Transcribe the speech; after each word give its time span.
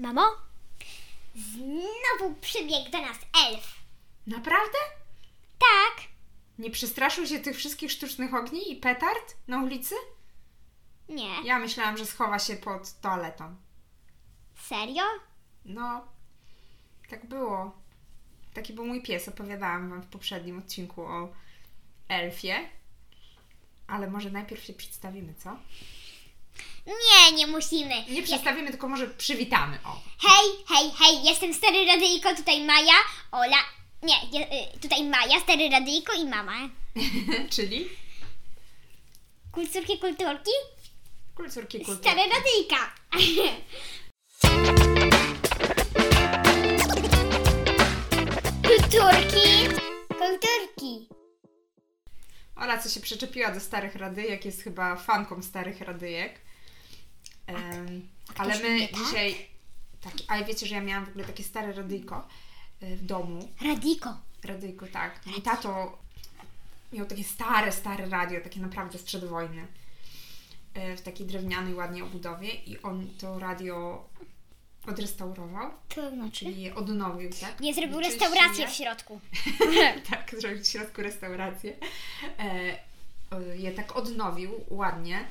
Mamo? 0.00 0.22
Znowu 1.34 2.34
przybiegł 2.40 2.90
do 2.90 3.00
nas 3.00 3.16
elf. 3.48 3.74
Naprawdę? 4.26 4.78
Tak. 5.58 6.04
Nie 6.58 6.70
przestraszył 6.70 7.26
się 7.26 7.40
tych 7.40 7.56
wszystkich 7.56 7.92
sztucznych 7.92 8.34
ogni 8.34 8.72
i 8.72 8.76
petard 8.76 9.36
na 9.48 9.62
ulicy? 9.62 9.94
Nie. 11.08 11.42
Ja 11.44 11.58
myślałam, 11.58 11.96
że 11.96 12.06
schowa 12.06 12.38
się 12.38 12.56
pod 12.56 13.00
toaletą. 13.00 13.56
Serio? 14.56 15.02
No, 15.64 16.04
tak 17.10 17.26
było. 17.26 17.72
Taki 18.54 18.72
był 18.72 18.86
mój 18.86 19.02
pies, 19.02 19.28
opowiadałam 19.28 19.90
Wam 19.90 20.02
w 20.02 20.06
poprzednim 20.06 20.58
odcinku 20.58 21.02
o 21.02 21.32
elfie. 22.08 22.68
Ale 23.86 24.10
może 24.10 24.30
najpierw 24.30 24.64
się 24.64 24.72
przedstawimy, 24.72 25.34
co? 25.34 25.56
Nie, 26.86 27.32
nie 27.36 27.46
musimy. 27.46 28.04
Nie 28.08 28.22
przedstawimy, 28.22 28.70
tylko 28.70 28.88
może 28.88 29.06
przywitamy. 29.06 29.78
O. 29.84 30.00
Hej, 30.28 30.50
hej, 30.68 30.90
hej, 30.98 31.22
jestem 31.24 31.54
stary 31.54 31.86
radyjko, 31.86 32.36
tutaj 32.36 32.64
Maja, 32.64 32.94
Ola. 33.32 33.58
Nie, 34.02 34.14
je, 34.32 34.46
y, 34.74 34.78
tutaj 34.80 35.04
Maja, 35.04 35.40
stary 35.40 35.70
radyjko 35.70 36.12
i 36.12 36.24
mama. 36.24 36.68
Czyli 37.54 37.88
Kulturki, 39.52 39.98
kulturki? 39.98 40.50
kulturki 41.36 41.80
kultur. 41.80 42.04
Stary 42.04 42.22
radyjka. 42.30 42.92
Kulturki, 48.66 49.68
kulturki. 50.18 51.08
Ola, 52.60 52.78
co 52.78 52.88
się 52.88 53.00
przyczepiła 53.00 53.50
do 53.50 53.60
starych 53.60 53.94
radyjek, 53.94 54.44
jest 54.44 54.62
chyba 54.62 54.96
fanką 54.96 55.42
starych 55.42 55.80
radyjek. 55.80 56.40
Em, 57.46 58.08
ale 58.36 58.58
my 58.58 58.88
tak? 58.88 59.00
dzisiaj... 59.00 59.46
Tak, 60.00 60.12
ale 60.28 60.44
wiecie, 60.44 60.66
że 60.66 60.74
ja 60.74 60.80
miałam 60.80 61.06
w 61.06 61.08
ogóle 61.08 61.24
takie 61.24 61.44
stare 61.44 61.72
radyjko 61.72 62.28
y, 62.82 62.96
w 62.96 63.06
domu. 63.06 63.48
Radiko. 63.62 64.16
Radyjko, 64.44 64.86
tak. 64.86 65.26
Mój 65.26 65.42
tato 65.42 65.98
miał 66.92 67.06
takie 67.06 67.24
stare, 67.24 67.72
stare 67.72 68.08
radio, 68.08 68.40
takie 68.40 68.60
naprawdę 68.60 68.98
sprzed 68.98 69.24
wojny. 69.24 69.66
y, 70.76 70.96
W 70.96 71.00
takiej 71.02 71.26
drewnianej, 71.26 71.74
ładnie 71.74 72.04
obudowie 72.04 72.54
i 72.54 72.82
on 72.82 73.06
to 73.18 73.38
radio 73.38 74.04
odrestaurował, 74.86 75.70
To 75.88 76.10
znaczy? 76.10 76.38
czyli 76.38 76.62
je 76.62 76.74
odnowił, 76.74 77.30
tak? 77.40 77.60
Nie 77.60 77.74
zrobił 77.74 77.96
Wyczyścił 77.96 78.20
restaurację 78.20 78.68
w 78.68 78.72
środku. 78.72 79.20
tak, 80.10 80.34
zrobił 80.38 80.64
w 80.64 80.66
środku 80.66 81.02
restaurację. 81.02 81.76
E, 82.38 83.56
je 83.56 83.72
tak 83.72 83.96
odnowił 83.96 84.64
ładnie. 84.68 85.24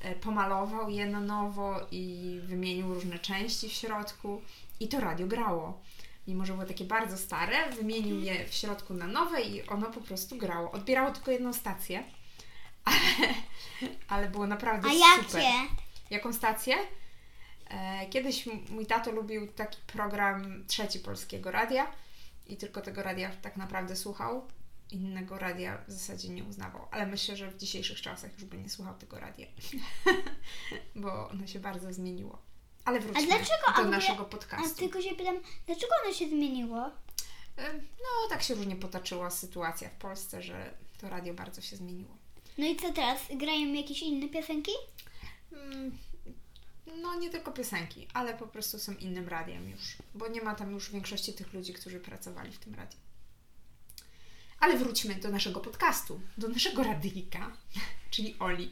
E, 0.00 0.14
pomalował 0.14 0.90
je 0.90 1.06
na 1.06 1.20
nowo 1.20 1.86
i 1.90 2.34
wymienił 2.44 2.94
różne 2.94 3.18
części 3.18 3.68
w 3.68 3.72
środku. 3.72 4.42
I 4.80 4.88
to 4.88 5.00
radio 5.00 5.26
grało. 5.26 5.80
Mimo, 6.26 6.46
że 6.46 6.52
było 6.52 6.66
takie 6.66 6.84
bardzo 6.84 7.18
stare, 7.18 7.70
wymienił 7.70 8.20
je 8.20 8.48
w 8.48 8.54
środku 8.54 8.94
na 8.94 9.06
nowe 9.06 9.42
i 9.42 9.66
ono 9.66 9.86
po 9.86 10.00
prostu 10.00 10.36
grało. 10.36 10.70
Odbierało 10.70 11.10
tylko 11.10 11.30
jedną 11.30 11.52
stację, 11.52 12.04
ale, 12.84 12.98
ale 14.08 14.28
było 14.28 14.46
naprawdę 14.46 14.88
A 14.88 15.22
super. 15.22 15.42
jakie? 15.42 15.74
Jaką 16.10 16.32
stację? 16.32 16.76
E, 17.70 18.06
Kiedyś 18.10 18.46
mój 18.70 18.86
tato 18.86 19.10
lubił 19.10 19.46
taki 19.52 19.78
program 19.86 20.64
Trzeci 20.66 21.00
Polskiego 21.00 21.50
Radia 21.50 21.92
i 22.46 22.56
tylko 22.56 22.80
tego 22.80 23.02
radia 23.02 23.30
tak 23.42 23.56
naprawdę 23.56 23.96
słuchał. 23.96 24.46
Innego 24.90 25.38
radia 25.38 25.78
w 25.88 25.92
zasadzie 25.92 26.28
nie 26.28 26.44
uznawał, 26.44 26.86
ale 26.90 27.06
myślę, 27.06 27.36
że 27.36 27.50
w 27.50 27.56
dzisiejszych 27.56 28.00
czasach 28.02 28.32
już 28.32 28.44
by 28.44 28.58
nie 28.58 28.68
słuchał 28.68 28.94
tego 28.94 29.20
radia, 29.20 29.46
bo 31.02 31.28
ono 31.28 31.46
się 31.46 31.60
bardzo 31.60 31.92
zmieniło. 31.92 32.38
Ale 32.84 33.00
wróćmy 33.00 33.26
dlaczego? 33.26 33.66
A 33.74 33.82
do 33.84 33.90
naszego 33.90 34.22
A 34.22 34.24
podcastu. 34.24 34.76
tylko 34.78 35.02
się 35.02 35.14
pytam, 35.14 35.36
dlaczego 35.66 35.92
ono 36.04 36.14
się 36.14 36.28
zmieniło? 36.28 36.86
E, 37.58 37.72
No, 37.74 38.28
tak 38.30 38.42
się 38.42 38.54
różnie 38.54 38.76
potoczyła 38.76 39.30
sytuacja 39.30 39.88
w 39.88 39.94
Polsce, 39.94 40.42
że 40.42 40.74
to 41.00 41.08
radio 41.08 41.34
bardzo 41.34 41.60
się 41.60 41.76
zmieniło. 41.76 42.16
No 42.58 42.66
i 42.66 42.76
co 42.76 42.92
teraz? 42.92 43.20
Grają 43.36 43.72
jakieś 43.72 44.02
inne 44.02 44.28
piosenki? 44.28 44.72
Mm, 45.52 45.98
No, 47.02 47.14
nie 47.14 47.30
tylko 47.30 47.52
piosenki, 47.52 48.08
ale 48.14 48.34
po 48.34 48.46
prostu 48.46 48.78
są 48.78 48.92
innym 48.94 49.28
radiem 49.28 49.70
już, 49.70 49.80
bo 50.14 50.28
nie 50.28 50.42
ma 50.42 50.54
tam 50.54 50.70
już 50.70 50.90
większości 50.90 51.32
tych 51.32 51.52
ludzi, 51.52 51.72
którzy 51.72 52.00
pracowali 52.00 52.52
w 52.52 52.58
tym 52.58 52.74
radiu. 52.74 52.98
Ale 54.60 54.76
wróćmy 54.76 55.14
do 55.14 55.28
naszego 55.30 55.60
podcastu, 55.60 56.20
do 56.38 56.48
naszego 56.48 56.82
radyjka, 56.82 57.52
czyli 58.10 58.36
Oli. 58.38 58.70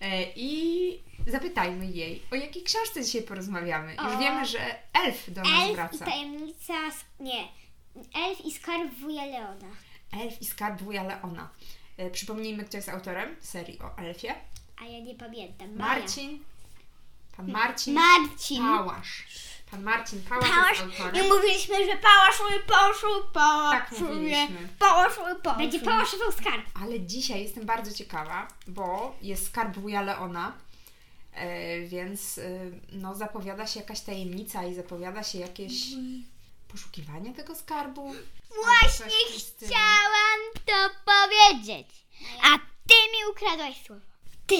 E, 0.00 0.32
I 0.36 1.02
zapytajmy 1.26 1.86
jej, 1.86 2.22
o 2.30 2.34
jakiej 2.34 2.62
książce 2.62 3.04
dzisiaj 3.04 3.22
porozmawiamy. 3.22 3.92
Już 3.94 4.14
O. 4.14 4.18
wiemy, 4.18 4.46
że 4.46 4.76
elf 4.92 5.30
do 5.32 5.42
nas 5.42 5.60
Elf 5.60 5.70
i 5.70 5.74
wraca. 5.74 6.04
tajemnica... 6.04 6.74
Nie. 7.20 7.48
Elf 8.14 8.44
i 8.44 8.52
skarb 8.52 8.94
wuja 8.94 9.24
Leona. 9.26 9.68
Elf 10.12 10.42
i 10.42 10.44
skarb 10.44 10.82
wuja 10.82 11.02
Leona. 11.02 11.50
E, 11.96 12.10
Przypomnijmy, 12.10 12.64
kto 12.64 12.76
jest 12.76 12.88
autorem 12.88 13.36
serii 13.40 13.78
o 13.78 13.98
elfie. 13.98 14.34
A 14.82 14.84
ja 14.84 15.00
nie 15.00 15.14
pamiętam. 15.14 15.76
Maja. 15.76 16.00
Marcin. 16.00 16.44
Pan 17.40 17.50
Marcin 17.52 17.94
Marcin. 17.94 18.62
Pałasz. 18.62 19.24
Pan 19.70 19.82
Marcin 19.82 20.22
Pałasz, 20.28 20.50
Pałasz. 20.50 20.78
jest 20.80 20.98
Nie 20.98 21.04
autorem. 21.04 21.28
mówiliśmy, 21.28 21.74
że 21.86 21.96
pałaszuje, 21.96 22.60
pałaszuje, 22.60 23.22
pałaszuje. 23.32 24.00
mówiliśmy. 24.14 24.68
Pałaszuje, 24.78 25.34
pałaszuje. 25.34 25.56
Będzie 25.70 25.80
pałaszował 25.80 26.32
skarb. 26.32 26.66
Ale 26.82 27.00
dzisiaj 27.00 27.42
jestem 27.42 27.66
bardzo 27.66 27.92
ciekawa, 27.94 28.48
bo 28.66 29.16
jest 29.22 29.46
skarb 29.46 29.76
wuja 29.76 30.02
Leona, 30.02 30.52
e, 31.34 31.80
więc 31.80 32.38
e, 32.38 32.42
no, 32.92 33.14
zapowiada 33.14 33.66
się 33.66 33.80
jakaś 33.80 34.00
tajemnica 34.00 34.64
i 34.64 34.74
zapowiada 34.74 35.22
się 35.22 35.38
jakieś 35.38 35.72
poszukiwanie 36.68 37.34
tego 37.34 37.54
skarbu. 37.54 38.14
Właśnie 38.64 39.06
chciałam 39.36 40.40
to 40.66 40.94
powiedzieć. 41.04 41.86
A 42.42 42.58
ty 42.58 42.94
mi 43.12 43.30
ukradłaś 43.32 43.86
słowo. 43.86 44.02
Ty. 44.46 44.56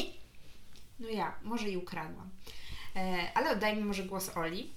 No 1.00 1.08
ja, 1.08 1.34
może 1.42 1.68
i 1.70 1.76
ukradłam. 1.76 2.30
E, 2.96 3.30
ale 3.34 3.50
oddajmy 3.50 3.84
może 3.84 4.02
głos 4.02 4.36
Oli 4.36 4.70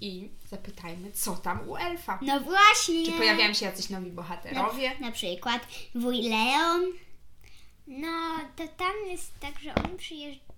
i 0.00 0.30
zapytajmy, 0.46 1.12
co 1.12 1.36
tam 1.36 1.68
u 1.68 1.76
elfa. 1.76 2.18
No 2.22 2.40
właśnie. 2.40 3.06
Czy 3.06 3.12
pojawiają 3.12 3.54
się 3.54 3.66
jacyś 3.66 3.90
nowi 3.90 4.10
bohaterowie? 4.10 4.90
Na, 5.00 5.06
na 5.06 5.12
przykład 5.12 5.66
wuj 5.94 6.22
Leon. 6.22 6.84
No, 7.86 8.38
to 8.56 8.68
tam 8.68 8.92
jest 9.06 9.40
tak, 9.40 9.58
że 9.58 9.74
oni 9.74 9.98
przyjeżdżają. 9.98 10.48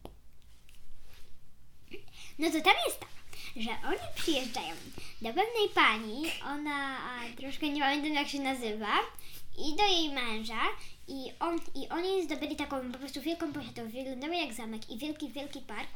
No 2.38 2.50
to 2.50 2.60
tam 2.60 2.75
jest 2.87 3.00
tak, 3.00 3.09
że 3.56 3.70
oni 3.70 4.15
przyjeżdżają 4.16 4.75
do 5.22 5.28
pewnej 5.28 5.69
pani, 5.75 6.22
ona 6.44 6.99
troszkę 7.37 7.69
nie 7.69 7.81
pamiętam 7.81 8.15
jak 8.15 8.28
się 8.28 8.41
nazywa, 8.41 8.93
i 9.59 9.76
do 9.76 9.87
jej 9.87 10.12
męża, 10.12 10.62
i, 11.09 11.32
on, 11.41 11.59
i 11.75 11.88
oni 11.88 12.25
zdobyli 12.25 12.56
taką 12.56 12.93
po 12.93 12.99
prostu 12.99 13.20
wielką 13.20 13.53
posiadłość, 13.53 13.94
wyglądały 13.94 14.37
jak 14.37 14.54
zamek 14.54 14.91
i 14.91 14.99
wielki, 14.99 15.28
wielki 15.28 15.60
park 15.60 15.88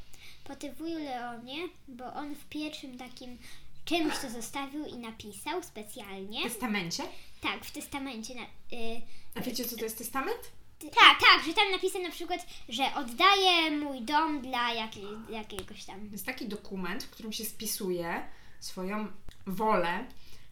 po 0.44 0.56
tym 0.56 0.74
wuju 0.74 0.98
Leonie, 0.98 1.68
bo 1.88 2.14
on 2.14 2.34
w 2.34 2.44
pierwszym 2.44 2.98
takim 2.98 3.38
czymś 3.84 4.18
to 4.18 4.30
zostawił 4.30 4.86
i 4.86 4.96
napisał 4.96 5.62
specjalnie. 5.62 6.40
W 6.40 6.52
testamencie? 6.52 7.02
Tak, 7.40 7.64
w 7.64 7.70
testamencie. 7.70 8.34
Na, 8.34 8.42
y, 8.42 9.02
A 9.34 9.40
wiecie, 9.40 9.64
co 9.64 9.76
to 9.76 9.84
jest 9.84 9.98
testament? 9.98 10.38
tak, 10.80 11.20
tak, 11.20 11.46
że 11.46 11.54
tam 11.54 11.70
napisano 11.70 12.04
na 12.04 12.10
przykład, 12.10 12.46
że 12.68 12.94
oddaję 12.94 13.70
mój 13.70 14.02
dom 14.02 14.42
dla 14.42 14.72
jakiej, 14.74 15.06
jakiegoś 15.30 15.84
tam. 15.84 16.06
To 16.06 16.12
jest 16.12 16.26
taki 16.26 16.48
dokument, 16.48 17.04
w 17.04 17.10
którym 17.10 17.32
się 17.32 17.44
spisuje 17.44 18.22
swoją 18.60 19.06
wolę, 19.46 20.04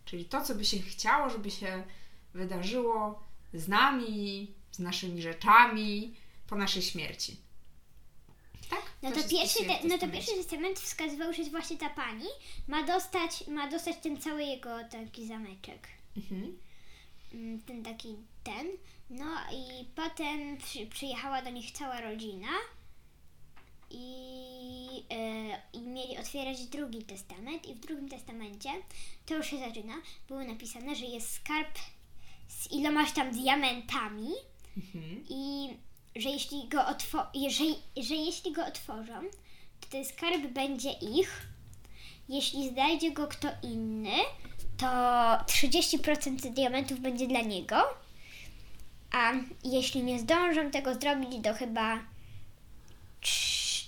czyli 0.05 0.25
to, 0.25 0.41
co 0.45 0.55
by 0.55 0.65
się 0.65 0.79
chciało, 0.79 1.31
żeby 1.31 1.51
się 1.51 1.83
wydarzyło 2.35 3.23
z 3.55 3.69
nami, 3.69 4.55
z 4.73 4.79
naszymi 4.79 5.23
rzeczami 5.23 6.15
po 6.47 6.57
naszej 6.57 6.83
śmierci. 6.83 7.37
Tak? 8.73 8.83
No 9.03 9.11
to, 9.13 9.29
pierwszy, 9.29 9.65
te, 9.65 9.89
no 9.89 9.99
to 9.99 10.09
pierwszy 10.09 10.35
testament 10.35 10.81
wskazywał, 10.81 11.33
że 11.33 11.45
właśnie 11.45 11.77
ta 11.77 11.91
pani 11.91 12.27
ma 12.69 12.83
dostać, 12.83 13.47
ma 13.47 13.71
dostać 13.71 13.97
ten 14.03 14.21
cały 14.21 14.45
jego 14.45 14.71
taki 14.91 15.27
zameczek. 15.27 15.89
Mhm. 16.17 16.59
Mm, 17.35 17.61
Ten 17.63 17.83
taki 17.83 18.17
ten. 18.45 18.67
No 19.11 19.27
i 19.53 19.85
potem 19.85 20.57
przy, 20.57 20.87
przyjechała 20.87 21.43
do 21.43 21.51
nich 21.51 21.71
cała 21.73 22.01
rodzina 22.01 22.49
i, 23.91 25.05
e, 25.11 25.63
i 25.73 25.81
mieli 25.81 26.19
otwierać 26.19 26.67
drugi 26.67 27.03
testament 27.05 27.67
i 27.67 27.75
w 27.75 27.81
drugim 27.81 28.09
testamencie, 28.09 28.71
to 29.27 29.35
już 29.35 29.47
się 29.47 29.59
zaczyna, 29.59 29.95
było 30.29 30.45
napisane, 30.45 30.95
że 30.97 31.05
jest 31.07 31.33
skarb 31.33 31.79
z 32.49 32.73
ilomaś 32.73 33.13
tam 33.13 33.31
diamentami 33.33 34.29
Mhm. 34.77 35.25
i 35.29 35.69
że 36.17 36.29
jeśli 36.29 36.69
go, 36.69 36.79
otwo- 36.79 37.27
jeżeli, 37.35 37.75
że 37.97 38.15
jeśli 38.15 38.53
go 38.53 38.67
otworzą, 38.67 39.21
to 39.81 39.89
ten 39.91 40.05
skarb 40.05 40.47
będzie 40.47 40.91
ich. 40.93 41.47
Jeśli 42.29 42.69
znajdzie 42.69 43.11
go 43.11 43.29
kto 43.29 43.49
inny, 43.63 44.15
to 44.77 44.87
30% 45.47 46.51
diamentów 46.55 47.01
będzie 47.01 47.27
dla 47.27 47.41
niego. 47.41 47.77
A 49.13 49.33
jeśli 49.65 50.03
nie 50.03 50.19
zdążą 50.19 50.71
tego 50.71 50.95
zrobić 50.95 51.39
do 51.39 51.55
chyba 51.55 51.99
trz- 53.23 53.85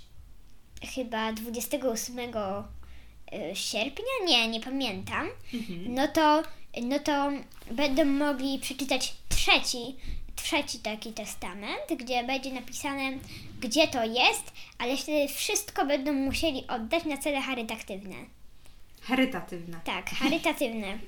chyba 0.94 1.32
28 1.32 2.18
y, 2.18 3.56
sierpnia, 3.56 4.04
nie, 4.26 4.48
nie 4.48 4.60
pamiętam, 4.60 5.28
Mhm. 5.54 5.94
no 5.94 6.08
to, 6.08 6.42
no 6.82 6.98
to 6.98 7.30
będą 7.70 8.04
mogli 8.04 8.58
przeczytać 8.58 9.14
trzeci, 9.28 9.96
trzeci 10.44 10.78
taki 10.78 11.12
testament, 11.12 11.82
gdzie 11.98 12.24
będzie 12.24 12.52
napisane, 12.52 13.12
gdzie 13.60 13.88
to 13.88 14.04
jest, 14.04 14.52
ale 14.78 14.96
wtedy 14.96 15.28
wszystko 15.34 15.86
będą 15.86 16.12
musieli 16.12 16.66
oddać 16.66 17.04
na 17.04 17.18
cele 17.18 17.42
charytatywne. 17.42 18.16
Charytatywna. 19.02 19.80
Tak, 19.84 20.10
charytatywne. 20.10 20.98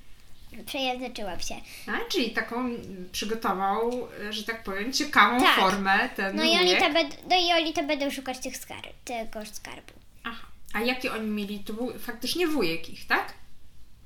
Przejęzyczyłam 0.66 1.40
się. 1.40 1.54
A, 1.86 2.10
czyli 2.10 2.30
taką 2.30 2.70
przygotował, 3.12 4.08
że 4.30 4.44
tak 4.44 4.62
powiem, 4.62 4.92
ciekawą 4.92 5.40
Tak. 5.40 5.56
formę 5.56 6.08
ten 6.16 6.36
No 6.36 6.44
i, 6.44 6.50
oni 6.50 6.76
to 6.76 6.88
no 7.30 7.36
i 7.36 7.52
oni 7.62 7.72
to 7.72 7.82
będą 7.82 8.10
szukać 8.10 8.38
tych 8.38 8.56
skarb, 8.56 8.92
tego 9.04 9.46
skarbu. 9.46 9.92
Aha. 10.24 10.46
A 10.72 10.80
jakie 10.80 11.12
oni 11.12 11.26
mieli? 11.30 11.58
To 11.58 11.72
był 11.72 11.98
faktycznie 11.98 12.46
wujek 12.46 12.90
ich, 12.90 13.06
tak? 13.06 13.34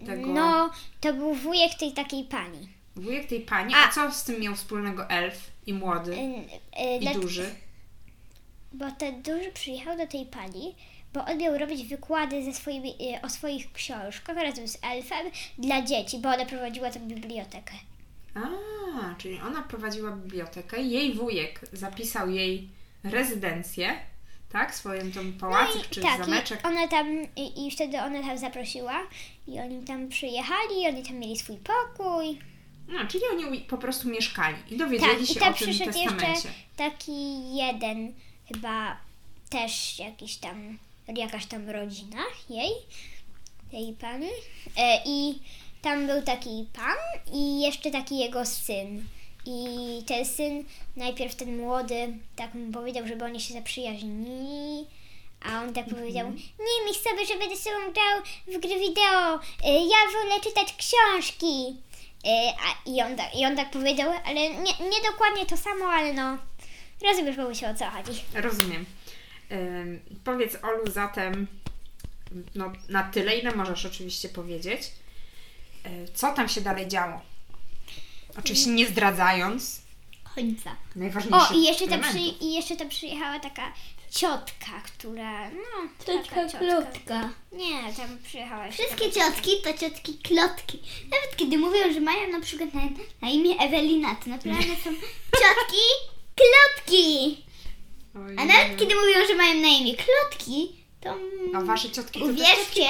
Tego 0.06 0.26
No, 0.26 0.70
to 1.00 1.12
był 1.14 1.34
wujek 1.34 1.74
tej 1.74 1.92
takiej 1.92 2.24
pani. 2.24 2.79
Wujek 3.00 3.26
tej 3.26 3.40
pani. 3.40 3.74
A, 3.74 3.88
A- 3.88 3.92
co 3.92 4.12
z 4.12 4.24
tym 4.24 4.40
miał 4.40 4.54
wspólnego 4.54 5.10
elf 5.10 5.50
i 5.66 5.74
młody 5.74 6.12
y, 6.12 6.98
i 7.00 7.14
duży? 7.14 7.54
Bo 8.72 8.90
ten 8.90 9.22
duży 9.22 9.52
przyjechał 9.52 9.96
do 9.96 10.06
tej 10.06 10.26
pani, 10.26 10.74
bo 11.12 11.24
on 11.24 11.38
miał 11.38 11.58
robić 11.58 11.84
wykłady 11.84 12.44
ze 12.44 12.52
swoimi, 12.52 12.90
y, 12.90 13.22
o 13.22 13.28
swoich 13.28 13.72
książkach 13.72 14.36
razem 14.36 14.68
z 14.68 14.78
elfem 14.82 15.26
dla 15.58 15.82
dzieci, 15.82 16.18
bo 16.18 16.28
ona 16.28 16.46
prowadziła 16.46 16.90
tę 16.90 17.00
bibliotekę. 17.00 17.72
A, 18.34 19.14
czyli 19.18 19.40
ona 19.40 19.62
prowadziła 19.62 20.10
bibliotekę, 20.10 20.82
jej 20.82 21.14
wujek 21.14 21.60
zapisał 21.72 22.30
jej 22.30 22.68
rezydencję, 23.04 23.96
tak? 24.52 24.74
Swoją 24.74 25.12
tą 25.12 25.32
pałacyk 25.32 25.88
czy 25.90 26.00
tak, 26.00 26.24
zameczek. 26.24 26.60
i 26.62 26.66
ona 26.66 26.88
tam, 26.88 27.06
i, 27.36 27.66
i 27.66 27.70
wtedy 27.70 27.98
ona 27.98 28.22
tam 28.22 28.38
zaprosiła 28.38 29.00
i 29.46 29.60
oni 29.60 29.84
tam 29.84 30.08
przyjechali, 30.08 30.82
i 30.82 30.86
oni 30.86 31.02
tam 31.02 31.16
mieli 31.16 31.38
swój 31.38 31.56
pokój. 31.56 32.38
No, 32.90 32.98
czyli 33.08 33.22
oni 33.30 33.60
po 33.60 33.78
prostu 33.78 34.08
mieszkali 34.08 34.56
i 34.70 34.76
dowiedzieli 34.76 35.12
Tak, 35.12 35.22
i 35.22 35.26
się 35.26 35.40
tam 35.40 35.54
o 35.54 35.56
tym 35.56 35.68
przyszedł 35.68 35.92
testamencie. 35.92 36.26
jeszcze 36.30 36.48
taki 36.76 37.56
jeden, 37.56 38.14
chyba 38.48 38.96
też 39.50 39.98
jakiś 39.98 40.36
tam, 40.36 40.78
jakaś 41.16 41.46
tam 41.46 41.70
rodzina 41.70 42.22
jej, 42.50 42.70
tej 43.70 43.92
pani. 44.00 44.28
E, 44.76 45.02
I 45.06 45.38
tam 45.82 46.06
był 46.06 46.22
taki 46.22 46.66
pan 46.72 47.32
i 47.34 47.60
jeszcze 47.60 47.90
taki 47.90 48.18
jego 48.18 48.46
syn. 48.46 49.04
I 49.46 49.66
ten 50.06 50.24
syn, 50.26 50.64
najpierw 50.96 51.34
ten 51.34 51.56
młody, 51.58 52.18
tak 52.36 52.54
mu 52.54 52.72
powiedział, 52.72 53.06
żeby 53.06 53.24
oni 53.24 53.40
się 53.40 53.54
zaprzyjaźnili. 53.54 54.86
A 55.52 55.62
on 55.62 55.72
tak 55.74 55.88
powiedział, 55.88 56.30
nie 56.30 56.84
myśl 56.88 57.00
sobie, 57.10 57.26
że 57.26 57.38
będę 57.38 57.56
sobą 57.56 57.76
grał 57.76 58.22
w 58.46 58.60
gry 58.60 58.78
wideo. 58.78 59.34
E, 59.64 59.72
Ja 59.86 59.96
wolę 60.12 60.40
czytać 60.42 60.74
książki. 60.76 61.76
E, 62.24 62.52
a, 62.52 62.90
i, 62.90 63.02
on 63.02 63.16
tak, 63.16 63.34
I 63.34 63.46
on 63.46 63.56
tak 63.56 63.70
powiedział, 63.70 64.12
ale 64.24 64.34
nie, 64.50 64.72
nie 64.90 65.10
dokładnie 65.12 65.46
to 65.46 65.56
samo, 65.56 65.84
ale 65.86 66.12
no, 66.12 66.38
rozumiesz, 67.02 67.58
się 67.60 67.68
o 67.68 67.74
co 67.74 67.90
chodzi. 67.90 68.22
Rozumiem. 68.34 68.86
Ym, 69.52 70.00
powiedz 70.24 70.56
Olu 70.64 70.90
zatem 70.90 71.46
no, 72.54 72.72
na 72.88 73.02
tyle, 73.02 73.36
ile 73.38 73.54
możesz 73.54 73.86
oczywiście 73.86 74.28
powiedzieć. 74.28 74.82
Y, 75.86 76.08
co 76.14 76.32
tam 76.32 76.48
się 76.48 76.60
dalej 76.60 76.88
działo? 76.88 77.20
Oczywiście 78.38 78.70
nie 78.70 78.86
zdradzając 78.86 79.80
Końca. 80.34 80.76
najważniejszych 80.96 81.50
O, 81.50 81.54
i 81.54 81.62
jeszcze, 81.64 81.84
elementów. 81.84 82.10
przy, 82.10 82.44
i 82.44 82.54
jeszcze 82.54 82.76
tam 82.76 82.88
przyjechała 82.88 83.40
taka 83.40 83.72
ciotka, 84.10 84.82
która, 84.86 85.50
no, 85.50 85.88
Ciotka 86.06 86.46
taka 86.46 86.58
klotka. 86.58 87.30
Nie, 87.52 87.94
tam 87.96 88.18
przyjechała 88.24 88.66
jeszcze 88.66 88.82
Wszystkie 88.82 89.12
ciotki 89.12 89.50
to 89.64 89.72
ciotki 89.78 90.18
klotki. 90.18 90.78
Nawet 91.10 91.36
kiedy 91.36 91.58
mówią, 91.58 91.92
że 91.92 92.00
mają 92.00 92.28
na 92.28 92.40
przykład 92.40 92.74
na, 92.74 92.80
na 93.22 93.28
imię 93.28 93.58
Ewelina, 93.58 94.14
to 94.14 94.30
naprawdę 94.30 94.76
są 94.84 94.90
ciotki 95.42 95.86
klotki. 96.36 97.36
Oj, 98.14 98.36
A 98.38 98.44
nie 98.44 98.52
nawet 98.52 98.78
kiedy 98.78 98.94
mówią, 98.94 99.26
że 99.28 99.34
mają 99.34 99.60
na 99.60 99.68
imię 99.68 99.94
klotki, 99.94 100.84
to 101.00 101.16
A 101.54 101.60
wasze 101.60 101.90
ciotki 101.90 102.20
to 102.20 102.26
też 102.26 102.34
uwierzcie, 102.34 102.88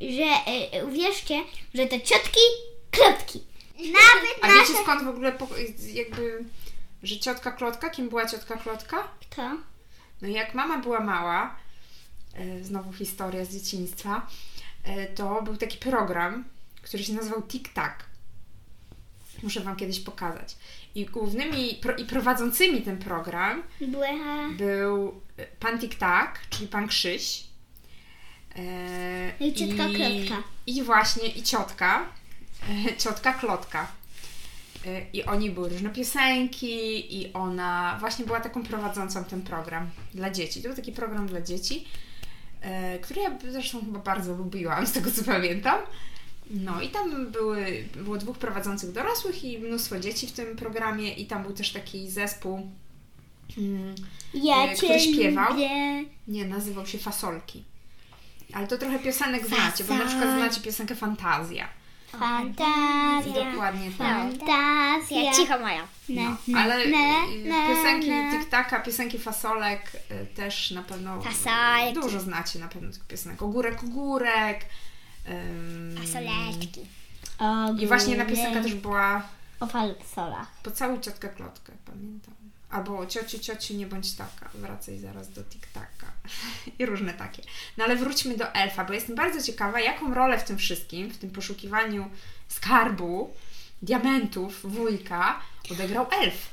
że 0.00 0.24
e, 0.24 0.72
e, 0.72 0.86
uwierzcie, 0.86 1.42
że 1.74 1.86
to 1.86 2.00
ciotki 2.00 2.40
klotki. 2.90 3.40
Nawet 3.78 4.38
A 4.42 4.48
nasze... 4.48 4.60
wiecie 4.60 4.82
skąd 4.82 5.04
w 5.04 5.08
ogóle 5.08 5.32
po, 5.32 5.48
jakby, 5.92 6.44
że 7.02 7.18
ciotka 7.18 7.52
Klotka? 7.52 7.90
Kim 7.90 8.08
była 8.08 8.26
ciotka 8.26 8.56
Klotka? 8.56 9.08
Kto? 9.20 9.69
No 10.22 10.28
jak 10.28 10.54
mama 10.54 10.78
była 10.78 11.00
mała, 11.00 11.56
e, 12.34 12.64
znowu 12.64 12.92
historia 12.92 13.44
z 13.44 13.52
dzieciństwa, 13.52 14.26
e, 14.84 15.06
to 15.06 15.42
był 15.42 15.56
taki 15.56 15.78
program, 15.78 16.44
który 16.82 17.04
się 17.04 17.12
nazywał 17.12 17.42
Tik 17.42 17.68
Tak. 17.68 18.04
Muszę 19.42 19.60
Wam 19.60 19.76
kiedyś 19.76 20.00
pokazać. 20.00 20.56
I 20.94 21.06
głównymi 21.06 21.74
pro, 21.82 21.96
i 21.96 22.04
prowadzącymi 22.04 22.82
ten 22.82 22.98
program 22.98 23.62
był 24.56 25.20
e, 25.36 25.46
pan 25.46 25.78
Tik 25.78 25.94
Tak, 25.94 26.40
czyli 26.50 26.68
pan 26.68 26.88
Krzyś. 26.88 27.44
E, 28.56 29.32
I 29.40 29.54
ciotka 29.54 29.84
Klotka. 29.84 30.42
I 30.66 30.82
właśnie, 30.82 31.28
i 31.28 31.42
ciotka, 31.42 32.06
e, 32.88 32.96
ciotka 32.96 33.32
Klotka. 33.32 33.86
E, 34.86 35.02
I 35.12 35.24
oni 35.24 35.50
były 35.50 35.68
różne 35.68 35.90
piosenki, 35.90 37.16
i 37.20 37.32
ona 37.32 37.96
właśnie 38.00 38.24
była 38.24 38.40
taką 38.40 38.62
prowadzącą 38.62 39.24
ten 39.24 39.42
program 39.42 39.90
dla 40.14 40.30
dzieci. 40.30 40.62
To 40.62 40.68
był 40.68 40.76
taki 40.76 40.92
program 40.92 41.26
dla 41.26 41.40
dzieci, 41.40 41.84
e, 42.60 42.98
który 42.98 43.20
ja 43.20 43.38
zresztą 43.50 43.80
chyba 43.80 43.98
bardzo 43.98 44.34
lubiłam, 44.36 44.86
z 44.86 44.92
tego 44.92 45.10
co 45.10 45.24
pamiętam. 45.24 45.78
No 46.50 46.80
i 46.80 46.88
tam 46.88 47.26
były, 47.26 47.84
było 47.94 48.16
dwóch 48.18 48.38
prowadzących 48.38 48.92
dorosłych 48.92 49.44
i 49.44 49.58
mnóstwo 49.58 50.00
dzieci 50.00 50.26
w 50.26 50.32
tym 50.32 50.56
programie, 50.56 51.14
i 51.14 51.26
tam 51.26 51.42
był 51.42 51.52
też 51.52 51.72
taki 51.72 52.10
zespół. 52.10 52.70
Mm, 53.58 53.94
Ja 54.34 54.68
cię 54.68 54.76
który 54.76 55.00
śpiewał. 55.00 55.52
lubię. 55.52 56.04
nie, 56.28 56.44
nazywał 56.44 56.86
się 56.86 56.98
Fasolki. 56.98 57.64
Ale 58.52 58.66
to 58.66 58.78
trochę 58.78 58.98
piosenek 58.98 59.46
znacie, 59.46 59.84
bo 59.84 59.94
na 59.94 60.04
przykład 60.06 60.28
znacie 60.38 60.60
piosenkę 60.60 60.94
Fantazja. 60.94 61.68
Fantazja. 62.18 63.50
Dokładnie 63.52 63.90
tak. 63.98 64.08
Fantazja. 64.08 65.22
Ja, 65.22 65.32
cicho 65.32 65.58
Maja. 65.58 65.82
Na, 66.08 66.22
No, 66.22 66.36
na, 66.48 66.60
ale 66.60 66.74
na, 66.88 67.24
y, 67.34 67.48
na, 67.48 67.66
piosenki 67.68 68.10
na. 68.10 68.30
Tiktaka, 68.32 68.80
piosenki 68.80 69.18
Fasolek 69.18 69.92
y, 70.10 70.26
też 70.26 70.70
na 70.70 70.82
pewno 70.82 71.22
Fasolki. 71.22 71.94
dużo 72.00 72.20
znacie 72.20 72.58
na 72.58 72.68
pewno 72.68 72.92
tych 72.92 73.04
piosenek. 73.04 73.42
Ogórek, 73.42 73.84
ogórek. 73.84 74.64
ym, 75.28 75.96
Fasoleczki. 75.98 76.80
I 77.78 77.86
właśnie 77.86 78.10
jedna 78.14 78.24
piosenka 78.24 78.62
też 78.62 78.74
była 78.74 79.22
O 79.60 79.66
falsolach. 79.66 80.50
po 80.62 80.70
całą 80.70 81.00
ciotkę 81.00 81.28
klotkę, 81.28 81.72
pamiętam. 81.84 82.34
Albo 82.70 83.06
ciociu, 83.06 83.38
ciociu, 83.38 83.74
nie 83.74 83.86
bądź 83.86 84.12
taka, 84.12 84.50
wracaj 84.54 84.98
zaraz 84.98 85.30
do 85.32 85.44
tiktaka. 85.44 86.12
I 86.78 86.86
różne 86.86 87.14
takie. 87.14 87.42
No 87.76 87.84
ale 87.84 87.96
wróćmy 87.96 88.36
do 88.36 88.54
elfa, 88.54 88.84
bo 88.84 88.92
jestem 88.92 89.16
bardzo 89.16 89.42
ciekawa, 89.42 89.80
jaką 89.80 90.14
rolę 90.14 90.38
w 90.38 90.44
tym 90.44 90.58
wszystkim, 90.58 91.10
w 91.10 91.18
tym 91.18 91.30
poszukiwaniu 91.30 92.10
skarbu, 92.48 93.34
diamentów, 93.82 94.60
wujka, 94.64 95.40
odegrał 95.70 96.06
elf. 96.22 96.50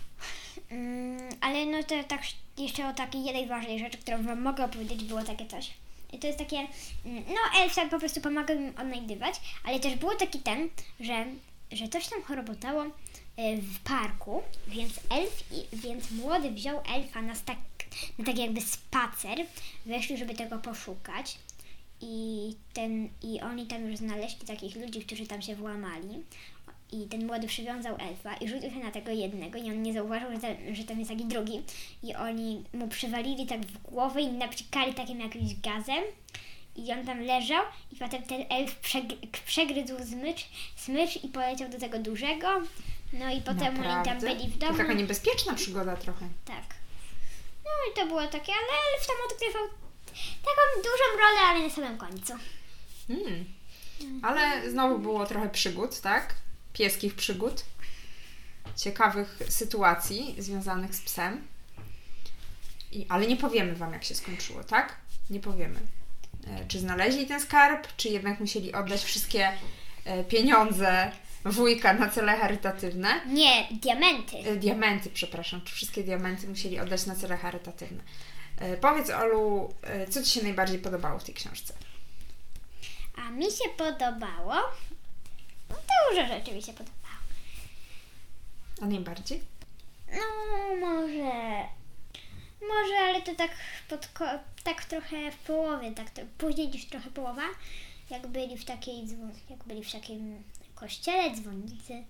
Mm, 0.69 1.29
ale 1.41 1.65
no 1.65 1.83
to 1.83 2.03
tak 2.03 2.21
jeszcze 2.57 2.87
o 2.87 2.93
takiej 2.93 3.23
jednej 3.23 3.47
ważnej 3.47 3.79
rzeczy, 3.79 3.97
którą 3.97 4.23
Wam 4.23 4.41
mogę 4.41 4.65
opowiedzieć, 4.65 5.03
było 5.03 5.23
takie 5.23 5.47
coś. 5.47 5.73
I 6.13 6.19
to 6.19 6.27
jest 6.27 6.39
takie, 6.39 6.57
mm, 7.05 7.23
no 7.27 7.61
elf 7.61 7.75
tak 7.75 7.89
po 7.89 7.99
prostu 7.99 8.21
pomaga 8.21 8.53
im 8.53 8.73
odnajdywać, 8.79 9.35
ale 9.63 9.79
też 9.79 9.95
było 9.95 10.15
taki 10.15 10.39
ten, 10.39 10.69
że, 10.99 11.25
że 11.71 11.87
coś 11.87 12.07
tam 12.07 12.23
chorobotało 12.23 12.85
w 13.61 13.79
parku, 13.79 14.41
więc 14.67 14.99
elf, 15.09 15.43
więc 15.73 16.11
młody 16.11 16.51
wziął 16.51 16.81
elfa 16.95 17.21
na, 17.21 17.33
tak, 17.35 17.57
na 18.19 18.25
taki 18.25 18.41
jakby 18.41 18.61
spacer, 18.61 19.37
weszli, 19.85 20.17
żeby 20.17 20.33
tego 20.33 20.57
poszukać. 20.57 21.37
I, 22.01 22.55
ten, 22.73 23.09
I 23.23 23.41
oni 23.41 23.65
tam 23.65 23.87
już 23.87 23.97
znaleźli 23.97 24.47
takich 24.47 24.75
ludzi, 24.75 25.01
którzy 25.01 25.27
tam 25.27 25.41
się 25.41 25.55
włamali. 25.55 26.23
I 26.91 27.05
ten 27.07 27.25
młody 27.25 27.47
przywiązał 27.47 27.97
elfa 27.99 28.33
i 28.35 28.47
rzucił 28.47 28.69
się 28.71 28.79
na 28.79 28.91
tego 28.91 29.11
jednego 29.11 29.57
i 29.57 29.61
on 29.71 29.81
nie 29.83 29.93
zauważył, 29.93 30.31
że, 30.31 30.39
tam- 30.39 30.75
że 30.75 30.83
tam 30.83 30.99
jest 30.99 31.11
taki 31.11 31.25
drugi. 31.25 31.61
I 32.03 32.15
oni 32.15 32.63
mu 32.73 32.87
przywalili 32.87 33.45
tak 33.45 33.61
w 33.61 33.81
głowę 33.81 34.21
i 34.21 34.27
napcikali 34.27 34.93
takim 34.93 35.19
jakimś 35.19 35.55
gazem. 35.55 36.03
I 36.75 36.91
on 36.91 37.05
tam 37.05 37.21
leżał 37.21 37.63
i 37.91 37.95
potem 37.95 38.23
ten 38.23 38.45
elf 38.49 38.81
przegr- 38.81 39.27
przegryzł 39.45 40.05
smycz, 40.05 40.47
smycz 40.75 41.23
i 41.23 41.27
poleciał 41.27 41.69
do 41.69 41.79
tego 41.79 41.99
dużego. 41.99 42.47
No 43.13 43.31
i 43.33 43.41
potem 43.41 43.67
oni 43.67 43.77
tam 43.77 43.83
Naprawdę? 43.97 44.27
byli 44.35 44.49
w 44.49 44.59
To 44.59 44.65
domu. 44.65 44.77
taka 44.77 44.93
niebezpieczna 44.93 45.53
przygoda 45.53 45.95
trochę. 45.95 46.29
Tak. 46.45 46.63
No 47.63 47.71
i 47.91 47.95
to 47.95 48.05
było 48.07 48.27
takie, 48.27 48.51
ale 48.51 48.77
elf 48.97 49.07
tam 49.07 49.15
odgrywał 49.31 49.67
taką 50.41 50.61
dużą 50.83 51.17
rolę, 51.21 51.39
ale 51.49 51.59
na 51.67 51.69
samym 51.69 51.97
końcu. 51.97 52.33
Mm. 53.09 53.45
Ale 54.23 54.71
znowu 54.71 54.99
było 54.99 55.25
trochę 55.25 55.49
przygód, 55.49 56.01
tak? 56.01 56.33
Pieskich 56.73 57.15
przygód. 57.15 57.65
Ciekawych 58.75 59.39
sytuacji 59.49 60.35
związanych 60.39 60.95
z 60.95 61.01
psem. 61.01 61.47
I, 62.91 63.05
ale 63.09 63.27
nie 63.27 63.37
powiemy 63.37 63.75
Wam, 63.75 63.93
jak 63.93 64.03
się 64.03 64.15
skończyło, 64.15 64.63
tak? 64.63 64.95
Nie 65.29 65.39
powiemy. 65.39 65.79
e, 66.47 66.65
czy 66.67 66.79
znaleźli 66.79 67.27
ten 67.27 67.41
skarb, 67.41 67.87
czy 67.97 68.09
jednak 68.09 68.39
musieli 68.39 68.73
oddać 68.73 69.03
wszystkie 69.03 69.51
e, 70.05 70.23
pieniądze 70.23 71.11
wujka 71.45 71.93
na 71.93 72.09
cele 72.09 72.37
charytatywne. 72.37 73.21
Nie, 73.25 73.67
diamenty. 73.71 74.37
E, 74.37 74.55
Diamenty, 74.55 75.09
przepraszam, 75.09 75.61
czy 75.61 75.75
wszystkie 75.75 76.03
diamenty 76.03 76.47
musieli 76.47 76.79
oddać 76.79 77.05
na 77.05 77.15
cele 77.15 77.37
charytatywne. 77.37 78.03
E, 78.57 78.77
Powiedz, 78.77 79.09
Olu, 79.09 79.73
e, 79.83 80.07
co 80.07 80.23
Ci 80.23 80.29
się 80.29 80.43
najbardziej 80.43 80.79
podobało 80.79 81.19
w 81.19 81.23
tej 81.23 81.33
książce? 81.35 81.73
A 83.15 83.29
mi 83.31 83.45
się 83.45 83.69
podobało. 83.77 84.53
No, 85.69 85.75
dużo 86.11 86.27
rzeczy 86.27 86.51
mi 86.51 86.61
się 86.61 86.73
podobało. 86.73 86.97
A 88.81 88.85
najbardziej? 88.85 89.41
No, 90.11 90.75
może. 90.87 91.63
Może, 92.61 92.97
ale 92.99 93.21
to 93.21 93.35
tak, 93.35 93.51
pod, 93.89 94.09
tak 94.63 94.85
trochę 94.85 95.31
w 95.31 95.35
połowie, 95.37 95.91
tak 95.91 96.09
to, 96.09 96.21
później 96.37 96.67
niż 96.67 96.85
trochę 96.85 97.09
połowa, 97.11 97.43
jak 98.09 98.27
byli 98.27 98.57
w 98.57 98.65
takiej, 98.65 98.95
jak 99.49 99.63
byli 99.65 99.83
w 99.83 99.91
takim 99.91 100.43
kościele, 100.79 101.35
dzwonnicy. 101.35 102.03